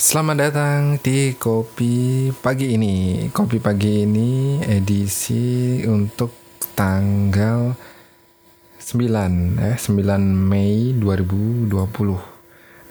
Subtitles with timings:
[0.00, 3.28] Selamat datang di Kopi Pagi ini.
[3.28, 6.32] Kopi Pagi ini edisi untuk
[6.72, 7.76] tanggal
[8.80, 11.68] 9 eh 9 Mei 2020.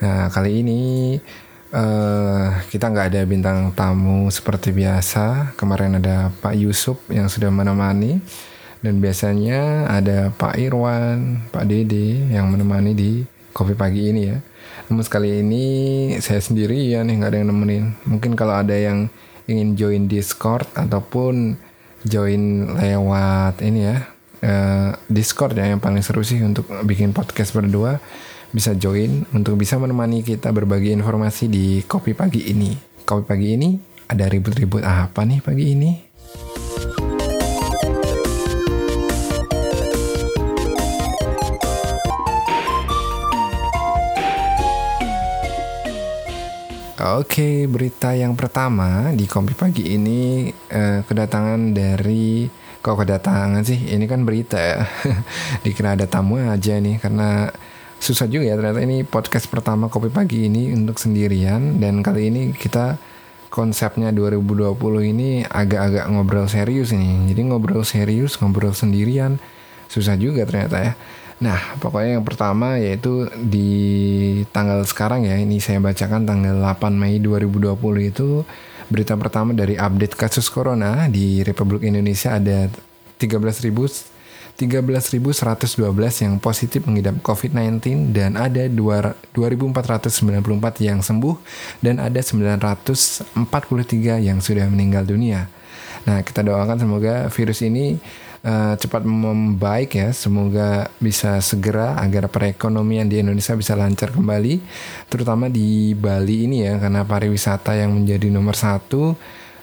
[0.05, 0.81] Nah, kali ini
[1.73, 5.57] uh, kita nggak ada bintang tamu seperti biasa.
[5.57, 8.21] Kemarin ada Pak Yusuf yang sudah menemani
[8.85, 14.39] dan biasanya ada Pak Irwan, Pak Dede yang menemani di Kopi Pagi ini ya.
[14.87, 15.65] Namun sekali ini
[16.23, 17.91] saya sendiri ya nggak ada yang nemenin.
[18.07, 19.11] Mungkin kalau ada yang
[19.51, 21.59] ingin join Discord ataupun
[22.07, 24.07] join lewat ini ya
[24.43, 27.99] uh, Discord ya yang paling seru sih untuk bikin podcast berdua
[28.49, 32.73] bisa join untuk bisa menemani kita berbagi informasi di kopi pagi ini.
[33.05, 33.69] Kopi pagi ini
[34.09, 36.08] ada ribut-ribut apa nih pagi ini?
[46.99, 52.43] Oke, berita yang pertama di Kompi Pagi ini eh, kedatangan dari
[52.83, 53.95] kok kedatangan sih?
[53.95, 54.83] Ini kan berita ya.
[55.63, 57.55] Dikira ada tamu aja nih karena
[58.03, 62.51] susah juga ya ternyata ini podcast pertama Kopi Pagi ini untuk sendirian dan kali ini
[62.51, 62.99] kita
[63.47, 64.75] konsepnya 2020
[65.15, 67.31] ini agak-agak ngobrol serius ini.
[67.31, 69.39] Jadi ngobrol serius, ngobrol sendirian
[69.87, 70.93] susah juga ternyata ya.
[71.39, 73.71] Nah, pokoknya yang pertama yaitu di
[74.51, 78.43] tanggal sekarang ya, ini saya bacakan tanggal 8 Mei 2020 itu
[78.91, 82.67] berita pertama dari update kasus corona di Republik Indonesia ada
[83.21, 84.19] 13.000
[84.59, 85.87] 13.112
[86.19, 89.31] yang positif mengidap COVID-19 dan ada 2.494
[90.83, 91.39] yang sembuh
[91.79, 95.47] dan ada 943 yang sudah meninggal dunia.
[96.03, 98.03] Nah, kita doakan semoga virus ini
[98.43, 100.09] uh, cepat membaik ya.
[100.11, 104.61] Semoga bisa segera agar perekonomian di Indonesia bisa lancar kembali,
[105.07, 109.15] terutama di Bali ini ya, karena pariwisata yang menjadi nomor satu,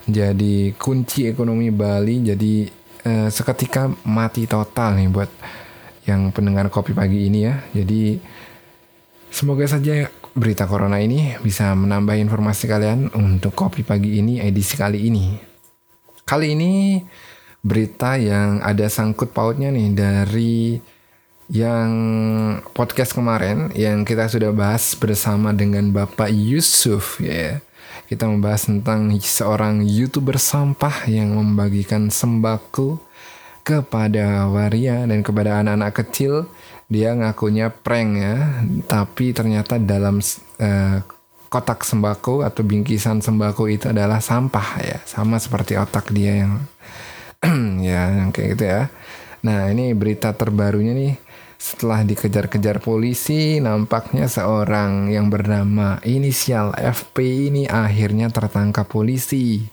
[0.09, 2.25] jadi kunci ekonomi Bali.
[2.25, 2.67] Jadi
[3.07, 5.31] uh, seketika mati total nih buat
[6.07, 7.67] yang pendengar kopi pagi ini ya.
[7.75, 8.19] Jadi
[9.31, 10.07] semoga saja
[10.37, 15.35] berita corona ini bisa menambah informasi kalian untuk kopi pagi ini edisi kali ini.
[16.27, 17.01] Kali ini
[17.67, 20.79] berita yang ada sangkut pautnya nih dari
[21.51, 21.91] yang
[22.71, 27.59] podcast kemarin yang kita sudah bahas bersama dengan Bapak Yusuf ya.
[28.07, 33.03] Kita membahas tentang seorang YouTuber sampah yang membagikan sembako
[33.67, 36.47] kepada waria dan kepada anak-anak kecil.
[36.87, 40.23] Dia ngakunya prank ya, tapi ternyata dalam
[40.63, 40.99] uh,
[41.51, 46.63] kotak sembako atau bingkisan sembako itu adalah sampah ya, sama seperti otak dia yang
[47.89, 48.83] ya yang kayak gitu ya.
[49.47, 51.13] Nah ini berita terbarunya nih
[51.57, 59.65] setelah dikejar-kejar polisi, nampaknya seorang yang bernama inisial FP ini akhirnya tertangkap polisi.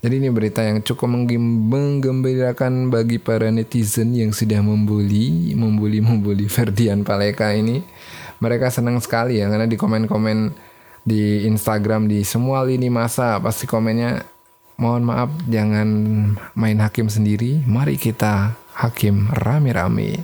[0.00, 7.04] Jadi ini berita yang cukup menggembirakan bagi para netizen yang sudah membuli, membuli, membuli Ferdian
[7.04, 7.84] Paleka ini.
[8.40, 10.54] Mereka senang sekali ya karena di komen-komen
[11.02, 14.37] di Instagram di semua lini masa pasti komennya
[14.78, 15.88] mohon maaf jangan
[16.54, 17.60] main hakim sendiri.
[17.66, 20.22] Mari kita hakim rame-rame.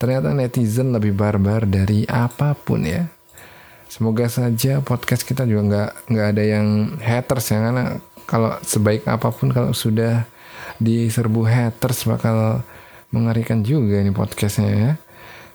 [0.00, 3.04] Ternyata netizen lebih barbar dari apa pun ya.
[3.92, 6.66] Semoga saja podcast kita juga nggak nggak ada yang
[7.04, 7.84] haters ya karena
[8.24, 10.24] kalau sebaik apa pun kalau sudah
[10.80, 12.64] diserbu haters bakal
[13.10, 14.92] mengerikan juga ini podcastnya ya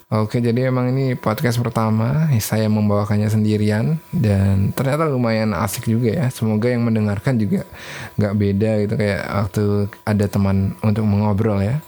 [0.06, 6.26] Oke, jadi emang ini podcast pertama saya membawakannya sendirian dan ternyata lumayan asik juga ya.
[6.30, 7.66] Semoga yang mendengarkan juga
[8.14, 9.64] nggak beda gitu kayak waktu
[10.06, 11.82] ada teman untuk mengobrol ya.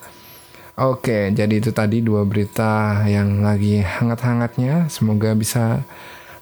[0.81, 4.89] Oke, jadi itu tadi dua berita yang lagi hangat-hangatnya.
[4.89, 5.85] Semoga bisa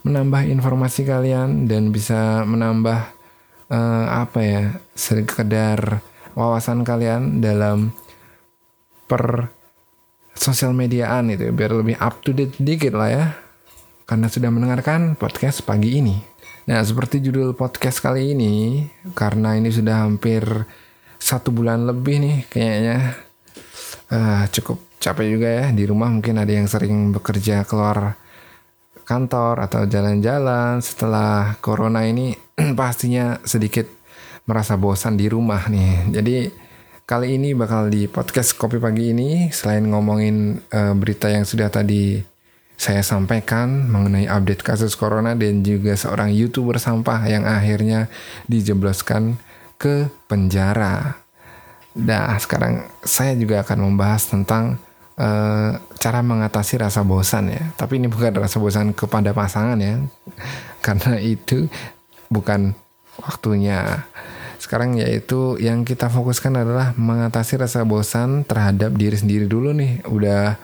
[0.07, 2.99] menambah informasi kalian dan bisa menambah
[3.67, 4.63] uh, apa ya
[4.95, 5.99] sekedar
[6.39, 7.91] wawasan kalian dalam
[9.11, 9.54] per
[10.35, 13.25] sosial mediaan itu biar lebih up to date dikit lah ya.
[14.05, 16.21] Karena sudah mendengarkan podcast pagi ini.
[16.69, 18.85] Nah seperti judul podcast kali ini
[19.17, 20.45] karena ini sudah hampir
[21.17, 22.97] satu bulan lebih nih kayaknya.
[24.05, 28.13] Uh, cukup capek juga ya di rumah mungkin ada yang sering bekerja keluar
[29.05, 30.81] kantor atau jalan-jalan.
[30.81, 32.37] Setelah corona ini
[32.79, 33.89] pastinya sedikit
[34.45, 36.13] merasa bosan di rumah nih.
[36.13, 36.64] Jadi
[37.05, 42.17] Kali ini bakal di podcast Kopi Pagi ini selain ngomongin uh, berita yang sudah tadi
[42.81, 48.09] saya sampaikan mengenai update kasus corona dan juga seorang YouTuber sampah yang akhirnya
[48.49, 49.37] dijebloskan
[49.77, 51.21] ke penjara.
[51.93, 54.81] Nah, sekarang saya juga akan membahas tentang
[55.21, 57.69] uh, cara mengatasi rasa bosan ya.
[57.77, 60.01] Tapi ini bukan rasa bosan kepada pasangan ya.
[60.85, 61.69] Karena itu
[62.33, 62.73] bukan
[63.21, 64.09] waktunya.
[64.65, 70.01] Sekarang yaitu yang kita fokuskan adalah mengatasi rasa bosan terhadap diri sendiri dulu nih.
[70.09, 70.57] Udah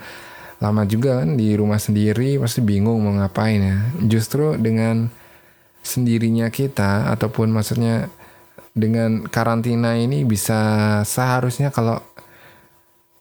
[0.57, 3.77] lama juga kan di rumah sendiri pasti bingung mau ngapain ya.
[4.01, 5.05] Justru dengan
[5.85, 8.09] sendirinya kita ataupun maksudnya
[8.73, 10.57] dengan karantina ini bisa
[11.05, 12.01] seharusnya kalau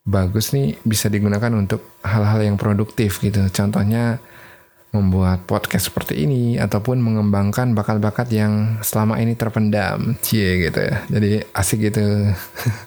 [0.09, 3.44] bagus nih bisa digunakan untuk hal-hal yang produktif gitu.
[3.53, 4.17] Contohnya
[4.90, 10.19] membuat podcast seperti ini ataupun mengembangkan bakat-bakat yang selama ini terpendam.
[10.19, 11.06] Cie gitu ya.
[11.06, 12.02] Jadi asik gitu.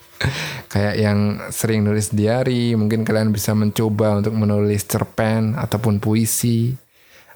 [0.72, 1.20] Kayak yang
[1.52, 6.72] sering nulis diary mungkin kalian bisa mencoba untuk menulis cerpen ataupun puisi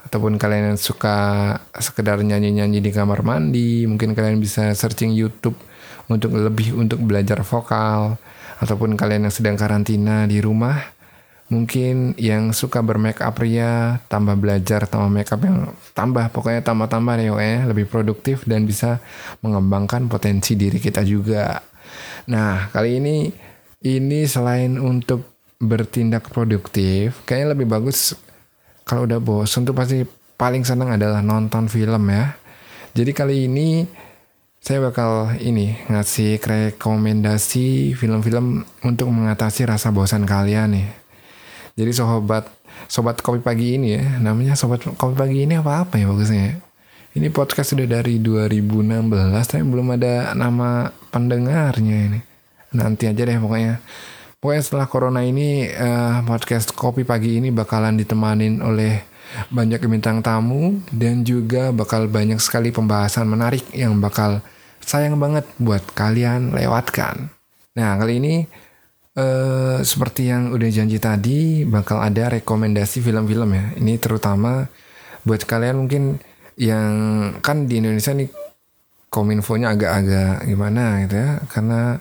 [0.08, 5.60] ataupun kalian yang suka sekedar nyanyi-nyanyi di kamar mandi mungkin kalian bisa searching YouTube
[6.08, 8.16] untuk lebih untuk belajar vokal
[8.64, 10.80] ataupun kalian yang sedang karantina di rumah
[11.48, 17.14] mungkin yang suka bermake up pria tambah belajar tambah make up yang tambah pokoknya tambah-tambah
[17.16, 19.00] deh ya lebih produktif dan bisa
[19.40, 21.64] mengembangkan potensi diri kita juga.
[22.28, 23.32] Nah kali ini
[23.88, 28.12] ini selain untuk bertindak produktif kayaknya lebih bagus
[28.84, 30.04] kalau udah bosan tuh pasti
[30.36, 32.36] paling senang adalah nonton film ya.
[32.92, 33.88] Jadi kali ini
[34.60, 41.07] saya bakal ini ngasih rekomendasi film-film untuk mengatasi rasa bosan kalian nih
[41.78, 42.50] jadi sobat
[42.90, 46.58] sobat kopi pagi ini ya, namanya sobat kopi pagi ini apa apa ya bagusnya?
[47.14, 49.14] Ini podcast sudah dari 2016
[49.46, 52.20] tapi belum ada nama pendengarnya ini.
[52.74, 53.78] Nanti aja deh pokoknya.
[54.42, 59.02] Pokoknya setelah corona ini uh, podcast kopi pagi ini bakalan ditemanin oleh
[59.54, 64.42] banyak bintang tamu dan juga bakal banyak sekali pembahasan menarik yang bakal
[64.82, 67.30] sayang banget buat kalian lewatkan.
[67.78, 68.36] Nah, kali ini
[69.18, 73.66] Uh, seperti yang udah janji tadi bakal ada rekomendasi film-film ya.
[73.82, 74.70] Ini terutama
[75.26, 76.22] buat kalian mungkin
[76.54, 76.94] yang
[77.42, 78.30] kan di Indonesia nih
[79.10, 81.42] kominfonya agak-agak gimana gitu ya.
[81.50, 81.98] Karena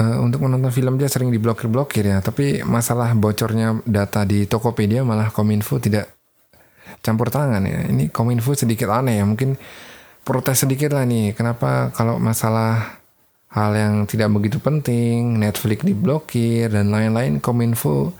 [0.00, 2.24] uh, untuk menonton film dia sering diblokir-blokir ya.
[2.24, 6.08] Tapi masalah bocornya data di Tokopedia malah kominfo tidak
[7.04, 7.84] campur tangan ya.
[7.84, 9.28] Ini kominfo sedikit aneh ya.
[9.28, 9.60] Mungkin
[10.24, 11.36] protes sedikit lah nih.
[11.36, 12.96] Kenapa kalau masalah
[13.48, 18.12] hal yang tidak begitu penting, Netflix diblokir dan lain-lain, Kominfo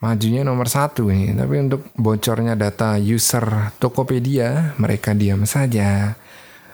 [0.00, 1.36] majunya nomor satu ini.
[1.36, 6.16] Tapi untuk bocornya data user Tokopedia, mereka diam saja.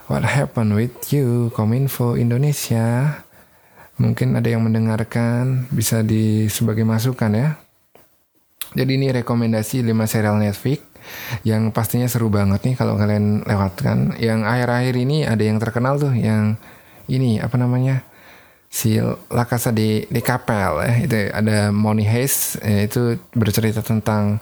[0.06, 3.19] What happened with you, Kominfo Indonesia?
[3.99, 7.49] Mungkin ada yang mendengarkan, bisa di sebagai masukan ya.
[8.73, 10.81] Jadi ini rekomendasi 5 serial Netflix
[11.44, 14.17] yang pastinya seru banget nih kalau kalian lewatkan.
[14.17, 16.56] Yang akhir-akhir ini ada yang terkenal tuh yang
[17.12, 18.00] ini apa namanya
[18.72, 18.96] si
[19.28, 20.92] La Casa di di Kapel ya.
[21.04, 24.40] Itu ada Money Heist ya, itu bercerita tentang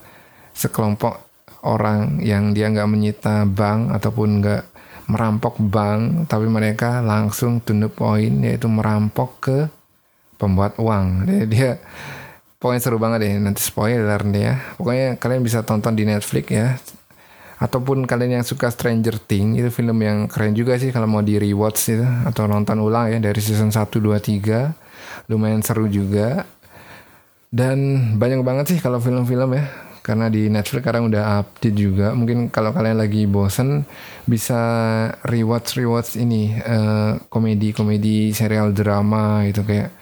[0.54, 1.18] sekelompok
[1.66, 4.62] orang yang dia nggak menyita bank ataupun nggak
[5.10, 7.90] merampok bank tapi mereka langsung to the
[8.46, 9.58] yaitu merampok ke
[10.38, 11.26] pembuat uang.
[11.26, 11.70] Dia, dia
[12.62, 14.54] pokoknya seru banget deh nanti spoiler nih ya.
[14.78, 16.78] Pokoknya kalian bisa tonton di Netflix ya
[17.60, 21.36] ataupun kalian yang suka Stranger Things itu film yang keren juga sih kalau mau di
[21.36, 26.48] rewatch itu atau nonton ulang ya dari season 1 2 3 lumayan seru juga.
[27.50, 27.78] Dan
[28.16, 29.64] banyak banget sih kalau film-film ya
[30.00, 32.16] karena di Netflix sekarang udah update juga.
[32.16, 33.84] Mungkin kalau kalian lagi bosen
[34.24, 34.60] bisa
[35.28, 39.92] rewatch rewatch ini uh, komedi komedi serial drama gitu kayak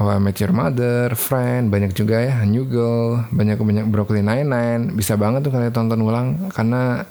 [0.00, 4.96] How I Met Your Mother, Friend, banyak juga ya, New Girl, banyak-banyak Brooklyn Nine-Nine.
[4.96, 7.04] Bisa banget tuh kalian tonton ulang karena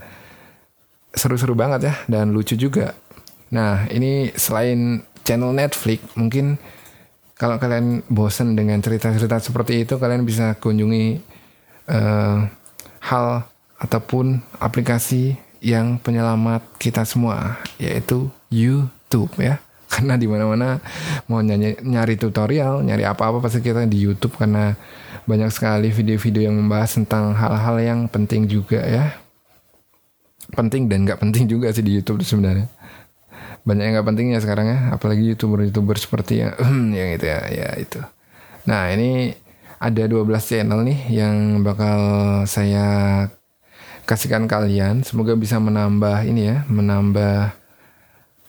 [1.14, 2.98] seru-seru banget ya dan lucu juga.
[3.54, 6.58] Nah, ini selain channel Netflix, mungkin
[7.38, 11.22] kalau kalian bosen dengan cerita-cerita seperti itu, kalian bisa kunjungi
[11.94, 12.42] uh,
[13.06, 13.46] hal
[13.78, 20.78] ataupun aplikasi yang penyelamat kita semua, yaitu YouTube ya karena di mana-mana
[21.26, 24.78] mau nyanyi, nyari tutorial, nyari apa-apa pasti kita di YouTube karena
[25.26, 29.18] banyak sekali video-video yang membahas tentang hal-hal yang penting juga ya.
[30.54, 32.70] Penting dan nggak penting juga sih di YouTube sebenarnya.
[33.66, 36.54] Banyak yang nggak pentingnya sekarang ya, apalagi youtuber-youtuber seperti yang
[36.98, 38.02] yang itu ya, ya itu.
[38.70, 39.34] Nah ini
[39.82, 42.00] ada 12 channel nih yang bakal
[42.46, 42.88] saya
[44.10, 45.06] kasihkan kalian.
[45.06, 47.59] Semoga bisa menambah ini ya, menambah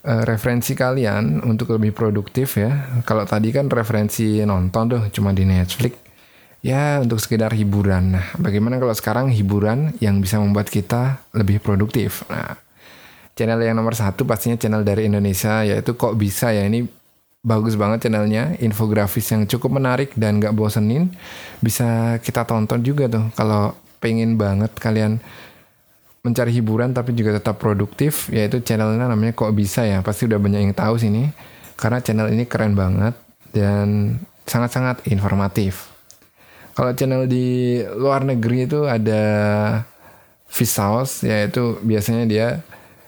[0.05, 3.03] uh, referensi kalian untuk lebih produktif ya.
[3.05, 5.97] Kalau tadi kan referensi nonton tuh cuma di Netflix.
[6.61, 8.21] Ya untuk sekedar hiburan.
[8.21, 12.29] Nah bagaimana kalau sekarang hiburan yang bisa membuat kita lebih produktif.
[12.29, 12.53] Nah
[13.33, 16.85] channel yang nomor satu pastinya channel dari Indonesia yaitu kok bisa ya ini
[17.41, 21.09] bagus banget channelnya infografis yang cukup menarik dan gak bosenin
[21.65, 25.25] bisa kita tonton juga tuh kalau pengen banget kalian
[26.21, 30.05] mencari hiburan tapi juga tetap produktif yaitu channelnya namanya kok bisa ya.
[30.05, 31.33] Pasti udah banyak yang tahu sini
[31.81, 33.17] karena channel ini keren banget
[33.57, 35.89] dan sangat-sangat informatif.
[36.77, 39.23] Kalau channel di luar negeri itu ada
[40.51, 42.47] Vsauce yaitu biasanya dia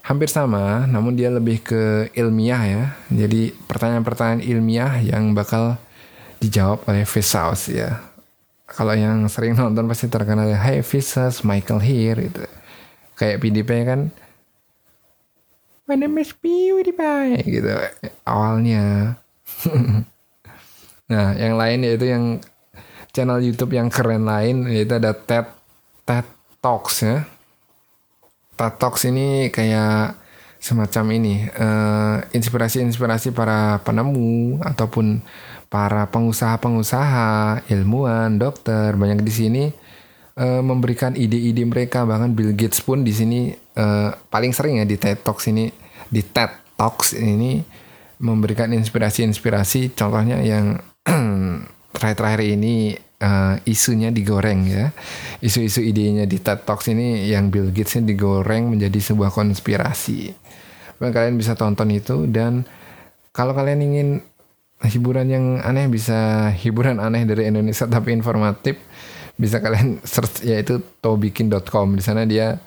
[0.02, 2.84] hampir sama namun dia lebih ke ilmiah ya.
[3.12, 5.76] Jadi pertanyaan-pertanyaan ilmiah yang bakal
[6.40, 8.00] dijawab oleh Vsauce ya.
[8.72, 12.40] Kalau yang sering nonton pasti terkenal ya Hey Vsauce Michael here itu
[13.22, 14.10] kayak PDP kan.
[15.86, 17.70] My name is PewDiePie gitu
[18.26, 19.14] awalnya.
[21.12, 22.40] Nah yang lain yaitu yang
[23.12, 25.44] channel YouTube yang keren lain yaitu ada TED
[26.08, 26.24] TED
[26.64, 27.28] Talks ya.
[28.56, 30.16] TED Talks ini kayak
[30.56, 31.52] semacam ini
[32.32, 35.20] inspirasi-inspirasi uh, para penemu ataupun
[35.68, 39.64] para pengusaha-pengusaha ilmuwan dokter banyak di sini
[40.36, 42.04] uh, memberikan ide-ide mereka.
[42.04, 45.68] Bahkan Bill Gates pun di sini uh, paling sering ya di TED Talks ini
[46.08, 47.60] di TED Talks ini
[48.22, 49.96] memberikan inspirasi-inspirasi.
[49.98, 50.78] Contohnya yang
[51.94, 54.94] terakhir-terakhir ini uh, isunya digoreng ya.
[55.42, 60.32] Isu-isu idenya di TED Talks ini yang Bill Gates ini digoreng menjadi sebuah konspirasi.
[61.02, 62.30] Kalian bisa tonton itu.
[62.30, 62.62] Dan
[63.34, 64.08] kalau kalian ingin
[64.86, 68.78] hiburan yang aneh bisa hiburan aneh dari Indonesia tapi informatif
[69.36, 72.60] bisa kalian search yaitu tobikin.com di sana dia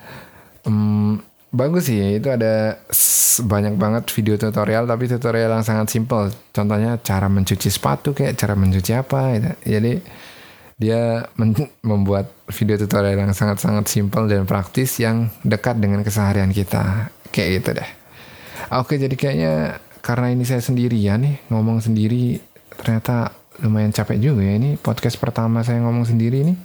[0.65, 1.21] um,
[1.55, 2.19] bagus sih.
[2.19, 2.79] Itu ada
[3.35, 6.31] banyak banget video tutorial tapi tutorial yang sangat simple.
[6.51, 9.51] Contohnya cara mencuci sepatu kayak cara mencuci apa gitu.
[9.79, 9.93] jadi
[10.75, 11.23] dia
[11.87, 17.07] membuat video tutorial yang sangat-sangat simple dan praktis yang dekat dengan keseharian kita.
[17.31, 17.89] Kayak gitu deh.
[18.75, 19.53] Oke jadi kayaknya
[20.03, 22.37] karena ini saya sendirian nih ngomong sendiri
[22.75, 23.31] ternyata
[23.63, 24.59] lumayan capek juga ya.
[24.59, 26.57] Ini podcast pertama saya ngomong sendiri nih.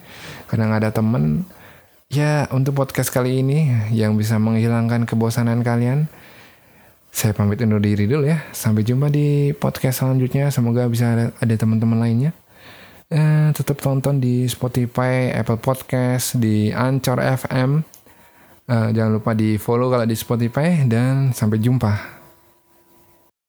[0.50, 1.47] Karena nggak ada temen.
[2.11, 6.11] Ya untuk podcast kali ini yang bisa menghilangkan kebosanan kalian
[7.11, 8.42] saya pamit undur diri dulu ya.
[8.50, 10.50] Sampai jumpa di podcast selanjutnya.
[10.50, 12.30] Semoga bisa ada, ada teman-teman lainnya.
[13.11, 17.82] Eh, tetap tonton di Spotify Apple Podcast di Anchor FM
[18.70, 20.87] eh, jangan lupa di follow kalau di Spotify.
[20.87, 22.20] Dan sampai jumpa